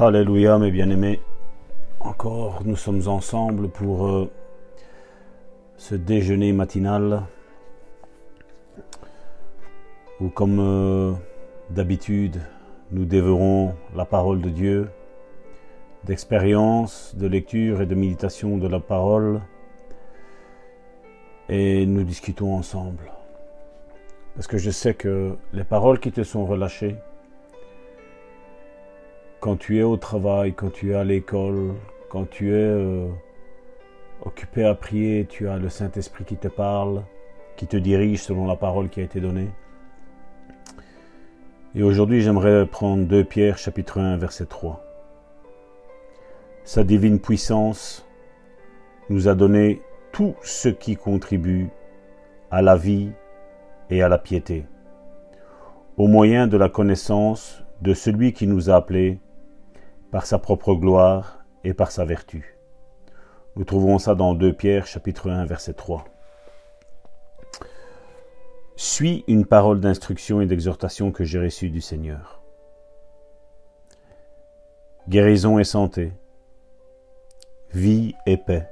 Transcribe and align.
Alléluia, 0.00 0.60
mes 0.60 0.70
bien-aimés. 0.70 1.20
Encore, 1.98 2.62
nous 2.64 2.76
sommes 2.76 3.08
ensemble 3.08 3.68
pour 3.68 4.06
euh, 4.06 4.30
ce 5.76 5.96
déjeuner 5.96 6.52
matinal 6.52 7.24
où, 10.20 10.28
comme 10.28 10.60
euh, 10.60 11.12
d'habitude, 11.70 12.40
nous 12.92 13.06
dévorons 13.06 13.74
la 13.96 14.04
parole 14.04 14.40
de 14.40 14.50
Dieu, 14.50 14.88
d'expérience, 16.04 17.16
de 17.16 17.26
lecture 17.26 17.80
et 17.82 17.86
de 17.86 17.96
méditation 17.96 18.56
de 18.56 18.68
la 18.68 18.78
parole, 18.78 19.40
et 21.48 21.86
nous 21.86 22.04
discutons 22.04 22.54
ensemble. 22.54 23.10
Parce 24.36 24.46
que 24.46 24.58
je 24.58 24.70
sais 24.70 24.94
que 24.94 25.36
les 25.52 25.64
paroles 25.64 25.98
qui 25.98 26.12
te 26.12 26.22
sont 26.22 26.46
relâchées, 26.46 26.94
quand 29.48 29.56
tu 29.56 29.78
es 29.78 29.82
au 29.82 29.96
travail, 29.96 30.52
quand 30.52 30.70
tu 30.70 30.92
es 30.92 30.94
à 30.94 31.04
l'école, 31.04 31.72
quand 32.10 32.28
tu 32.28 32.50
es 32.50 32.52
euh, 32.52 33.08
occupé 34.20 34.62
à 34.62 34.74
prier, 34.74 35.24
tu 35.26 35.48
as 35.48 35.56
le 35.56 35.70
Saint-Esprit 35.70 36.24
qui 36.26 36.36
te 36.36 36.48
parle, 36.48 37.02
qui 37.56 37.66
te 37.66 37.78
dirige 37.78 38.20
selon 38.20 38.46
la 38.46 38.56
parole 38.56 38.90
qui 38.90 39.00
a 39.00 39.04
été 39.04 39.22
donnée. 39.22 39.48
Et 41.74 41.82
aujourd'hui, 41.82 42.20
j'aimerais 42.20 42.66
prendre 42.66 43.06
2 43.06 43.24
Pierre 43.24 43.56
chapitre 43.56 43.98
1 43.98 44.18
verset 44.18 44.44
3. 44.44 44.84
Sa 46.64 46.84
divine 46.84 47.18
puissance 47.18 48.06
nous 49.08 49.28
a 49.28 49.34
donné 49.34 49.80
tout 50.12 50.34
ce 50.42 50.68
qui 50.68 50.94
contribue 50.94 51.70
à 52.50 52.60
la 52.60 52.76
vie 52.76 53.12
et 53.88 54.02
à 54.02 54.10
la 54.10 54.18
piété, 54.18 54.66
au 55.96 56.06
moyen 56.06 56.48
de 56.48 56.58
la 56.58 56.68
connaissance 56.68 57.64
de 57.80 57.94
celui 57.94 58.34
qui 58.34 58.46
nous 58.46 58.68
a 58.68 58.74
appelés 58.74 59.20
par 60.10 60.26
sa 60.26 60.38
propre 60.38 60.74
gloire 60.74 61.44
et 61.64 61.74
par 61.74 61.90
sa 61.90 62.04
vertu. 62.04 62.58
Nous 63.56 63.64
trouvons 63.64 63.98
ça 63.98 64.14
dans 64.14 64.34
2 64.34 64.52
Pierre 64.52 64.86
chapitre 64.86 65.30
1 65.30 65.44
verset 65.44 65.74
3. 65.74 66.04
Suis 68.76 69.24
une 69.26 69.44
parole 69.44 69.80
d'instruction 69.80 70.40
et 70.40 70.46
d'exhortation 70.46 71.10
que 71.10 71.24
j'ai 71.24 71.40
reçue 71.40 71.68
du 71.68 71.80
Seigneur. 71.80 72.40
Guérison 75.08 75.58
et 75.58 75.64
santé, 75.64 76.12
vie 77.72 78.14
et 78.26 78.36
paix, 78.36 78.68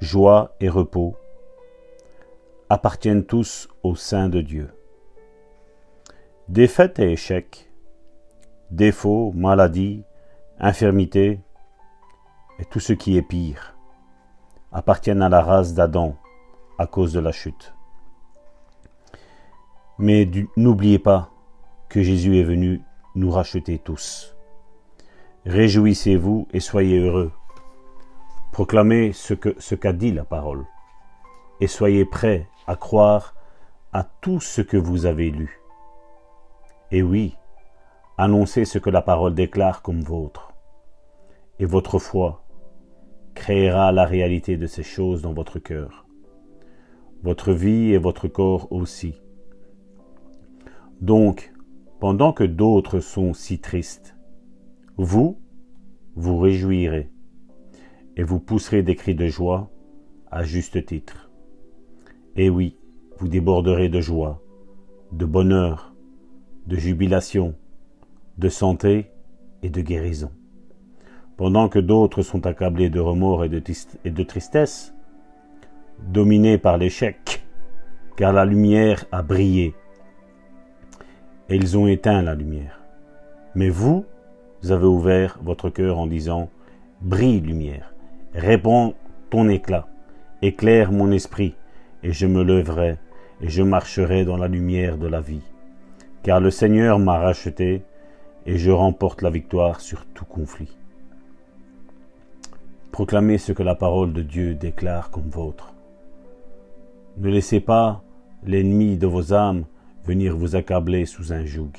joie 0.00 0.54
et 0.60 0.68
repos 0.68 1.16
appartiennent 2.68 3.24
tous 3.24 3.68
au 3.82 3.94
sein 3.94 4.28
de 4.28 4.40
Dieu. 4.40 4.68
Défaite 6.48 6.98
et 6.98 7.12
échec, 7.12 7.69
défauts, 8.70 9.32
maladies, 9.34 10.04
infirmités 10.58 11.40
et 12.58 12.64
tout 12.64 12.80
ce 12.80 12.92
qui 12.92 13.16
est 13.16 13.22
pire 13.22 13.74
appartiennent 14.72 15.22
à 15.22 15.28
la 15.28 15.42
race 15.42 15.74
d'Adam 15.74 16.16
à 16.78 16.86
cause 16.86 17.12
de 17.12 17.20
la 17.20 17.32
chute. 17.32 17.74
Mais 19.98 20.30
n'oubliez 20.56 20.98
pas 20.98 21.30
que 21.88 22.02
Jésus 22.02 22.38
est 22.38 22.44
venu 22.44 22.82
nous 23.14 23.30
racheter 23.30 23.78
tous. 23.78 24.36
Réjouissez-vous 25.44 26.46
et 26.52 26.60
soyez 26.60 26.98
heureux. 26.98 27.32
Proclamez 28.52 29.12
ce 29.12 29.74
qu'a 29.74 29.92
dit 29.92 30.12
la 30.12 30.24
parole 30.24 30.64
et 31.60 31.66
soyez 31.66 32.04
prêts 32.04 32.48
à 32.66 32.76
croire 32.76 33.34
à 33.92 34.04
tout 34.04 34.40
ce 34.40 34.62
que 34.62 34.76
vous 34.76 35.06
avez 35.06 35.30
lu. 35.30 35.60
Et 36.92 37.02
oui, 37.02 37.36
Annoncez 38.22 38.66
ce 38.66 38.78
que 38.78 38.90
la 38.90 39.00
parole 39.00 39.34
déclare 39.34 39.80
comme 39.80 40.02
vôtre. 40.02 40.52
Et 41.58 41.64
votre 41.64 41.98
foi 41.98 42.44
créera 43.32 43.92
la 43.92 44.04
réalité 44.04 44.58
de 44.58 44.66
ces 44.66 44.82
choses 44.82 45.22
dans 45.22 45.32
votre 45.32 45.58
cœur. 45.58 46.04
Votre 47.22 47.54
vie 47.54 47.94
et 47.94 47.96
votre 47.96 48.28
corps 48.28 48.70
aussi. 48.72 49.14
Donc, 51.00 51.50
pendant 51.98 52.34
que 52.34 52.44
d'autres 52.44 53.00
sont 53.00 53.32
si 53.32 53.58
tristes, 53.58 54.14
vous, 54.98 55.40
vous 56.14 56.36
réjouirez 56.36 57.10
et 58.18 58.22
vous 58.22 58.38
pousserez 58.38 58.82
des 58.82 58.96
cris 58.96 59.14
de 59.14 59.28
joie 59.28 59.70
à 60.30 60.42
juste 60.42 60.84
titre. 60.84 61.30
Et 62.36 62.50
oui, 62.50 62.76
vous 63.16 63.28
déborderez 63.28 63.88
de 63.88 64.02
joie, 64.02 64.42
de 65.10 65.24
bonheur, 65.24 65.94
de 66.66 66.76
jubilation, 66.76 67.54
de 68.40 68.48
santé 68.48 69.10
et 69.62 69.68
de 69.68 69.82
guérison. 69.82 70.32
Pendant 71.36 71.68
que 71.68 71.78
d'autres 71.78 72.22
sont 72.22 72.46
accablés 72.46 72.88
de 72.88 72.98
remords 72.98 73.44
et 73.44 73.48
de, 73.48 74.22
tristesse, 74.22 74.94
dominés 76.08 76.56
par 76.56 76.78
l'échec, 76.78 77.44
car 78.16 78.32
la 78.32 78.46
lumière 78.46 79.04
a 79.12 79.22
brillé, 79.22 79.74
et 81.50 81.56
ils 81.56 81.76
ont 81.76 81.86
éteint 81.86 82.22
la 82.22 82.34
lumière. 82.34 82.80
Mais 83.54 83.68
vous, 83.68 84.06
vous 84.62 84.72
avez 84.72 84.86
ouvert 84.86 85.38
votre 85.42 85.68
cœur 85.68 85.98
en 85.98 86.06
disant, 86.06 86.48
Brille 87.02 87.40
lumière, 87.40 87.94
réponds 88.34 88.94
ton 89.28 89.48
éclat, 89.48 89.86
éclaire 90.40 90.92
mon 90.92 91.10
esprit, 91.10 91.56
et 92.02 92.12
je 92.12 92.26
me 92.26 92.42
lèverai, 92.42 92.96
et 93.42 93.48
je 93.48 93.62
marcherai 93.62 94.24
dans 94.24 94.36
la 94.36 94.48
lumière 94.48 94.96
de 94.96 95.08
la 95.08 95.20
vie. 95.20 95.42
Car 96.22 96.40
le 96.40 96.50
Seigneur 96.50 96.98
m'a 96.98 97.18
racheté, 97.18 97.82
et 98.46 98.58
je 98.58 98.70
remporte 98.70 99.22
la 99.22 99.30
victoire 99.30 99.80
sur 99.80 100.06
tout 100.06 100.24
conflit. 100.24 100.76
Proclamez 102.92 103.38
ce 103.38 103.52
que 103.52 103.62
la 103.62 103.74
parole 103.74 104.12
de 104.12 104.22
Dieu 104.22 104.54
déclare 104.54 105.10
comme 105.10 105.28
vôtre. 105.28 105.72
Ne 107.18 107.28
laissez 107.28 107.60
pas 107.60 108.02
l'ennemi 108.44 108.96
de 108.96 109.06
vos 109.06 109.32
âmes 109.32 109.64
venir 110.04 110.36
vous 110.36 110.56
accabler 110.56 111.06
sous 111.06 111.32
un 111.32 111.44
joug. 111.44 111.72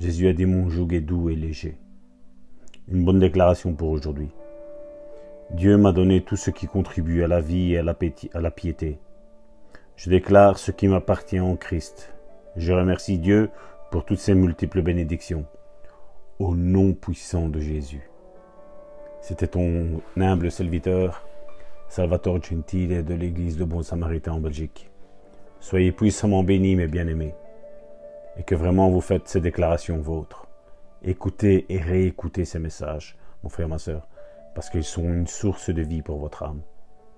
Jésus 0.00 0.28
a 0.28 0.32
dit 0.32 0.46
mon 0.46 0.68
joug 0.68 0.92
est 0.92 1.00
doux 1.00 1.30
et 1.30 1.36
léger. 1.36 1.78
Une 2.88 3.04
bonne 3.04 3.20
déclaration 3.20 3.72
pour 3.72 3.90
aujourd'hui. 3.90 4.28
Dieu 5.52 5.76
m'a 5.76 5.92
donné 5.92 6.22
tout 6.22 6.36
ce 6.36 6.50
qui 6.50 6.66
contribue 6.66 7.22
à 7.22 7.28
la 7.28 7.40
vie 7.40 7.72
et 7.72 7.78
à 7.78 7.82
la, 7.82 7.94
à 8.34 8.40
la 8.40 8.50
piété. 8.50 8.98
Je 9.96 10.10
déclare 10.10 10.58
ce 10.58 10.70
qui 10.72 10.88
m'appartient 10.88 11.40
en 11.40 11.56
Christ. 11.56 12.12
Je 12.56 12.72
remercie 12.72 13.18
Dieu 13.18 13.50
pour 13.92 14.06
toutes 14.06 14.18
ces 14.18 14.34
multiples 14.34 14.80
bénédictions. 14.80 15.44
Au 16.38 16.56
nom 16.56 16.94
puissant 16.94 17.50
de 17.50 17.60
Jésus. 17.60 18.08
C'était 19.20 19.48
ton 19.48 20.00
humble 20.16 20.50
serviteur, 20.50 21.28
Salvatore 21.88 22.42
Gentile 22.42 23.04
de 23.04 23.12
l'Église 23.12 23.58
de 23.58 23.64
Bon 23.64 23.82
Samaritain 23.82 24.32
en 24.32 24.40
Belgique. 24.40 24.90
Soyez 25.60 25.92
puissamment 25.92 26.42
bénis, 26.42 26.74
mes 26.74 26.86
bien-aimés, 26.86 27.34
et 28.38 28.42
que 28.44 28.54
vraiment 28.54 28.88
vous 28.88 29.02
faites 29.02 29.28
ces 29.28 29.42
déclarations 29.42 29.98
vôtres. 29.98 30.48
Écoutez 31.02 31.66
et 31.68 31.78
réécoutez 31.78 32.46
ces 32.46 32.58
messages, 32.58 33.18
mon 33.42 33.50
frère, 33.50 33.68
ma 33.68 33.78
soeur, 33.78 34.08
parce 34.54 34.70
qu'ils 34.70 34.84
sont 34.84 35.04
une 35.04 35.26
source 35.26 35.68
de 35.68 35.82
vie 35.82 36.00
pour 36.00 36.18
votre 36.18 36.44
âme. 36.44 36.62